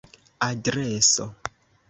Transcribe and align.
adreso 0.49 1.25